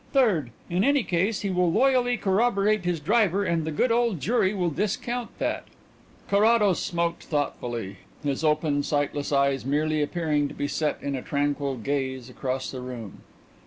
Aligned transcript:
Third, 0.13 0.49
in 0.67 0.83
any 0.83 1.03
case 1.03 1.41
he 1.41 1.51
will 1.51 1.71
loyally 1.71 2.17
corroborate 2.17 2.85
his 2.85 2.99
driver 2.99 3.43
and 3.43 3.65
the 3.65 3.71
good 3.71 3.91
old 3.91 4.19
jury 4.19 4.51
will 4.51 4.71
discount 4.71 5.37
that." 5.37 5.65
Carrados 6.27 6.79
smoked 6.79 7.25
thoughtfully, 7.25 7.97
his 8.23 8.43
open, 8.43 8.81
sightless 8.81 9.31
eyes 9.31 9.63
merely 9.63 10.01
appearing 10.01 10.47
to 10.47 10.55
be 10.55 10.67
set 10.67 10.97
in 11.03 11.13
a 11.15 11.21
tranquil 11.21 11.77
gaze 11.77 12.31
across 12.31 12.71
the 12.71 12.81
room. 12.81 13.21